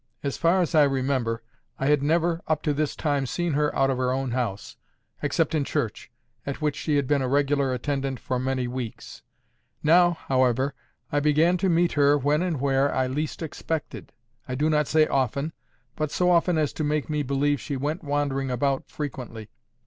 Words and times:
As 0.23 0.35
far 0.35 0.61
as 0.63 0.73
I 0.73 0.81
remember, 0.81 1.43
I 1.77 1.85
had 1.85 2.01
never 2.01 2.41
up 2.47 2.63
to 2.63 2.73
this 2.73 2.95
time 2.95 3.27
seen 3.27 3.53
her 3.53 3.71
out 3.75 3.91
of 3.91 3.99
her 3.99 4.11
own 4.11 4.31
house, 4.31 4.75
except 5.21 5.53
in 5.53 5.63
church, 5.63 6.09
at 6.43 6.59
which 6.59 6.75
she 6.75 6.95
had 6.95 7.07
been 7.07 7.21
a 7.21 7.27
regular 7.27 7.71
attendant 7.71 8.19
for 8.19 8.39
many 8.39 8.67
weeks. 8.67 9.21
Now, 9.83 10.13
however, 10.27 10.73
I 11.11 11.19
began 11.19 11.55
to 11.57 11.69
meet 11.69 11.91
her 11.91 12.17
when 12.17 12.41
and 12.41 12.59
where 12.59 12.91
I 12.91 13.05
least 13.05 13.43
expected—I 13.43 14.55
do 14.55 14.71
not 14.71 14.87
say 14.87 15.05
often, 15.05 15.53
but 15.95 16.09
so 16.09 16.31
often 16.31 16.57
as 16.57 16.73
to 16.73 16.83
make 16.83 17.07
me 17.07 17.21
believe 17.21 17.61
she 17.61 17.77
went 17.77 18.03
wandering 18.03 18.49
about 18.49 18.89
frequently. 18.89 19.51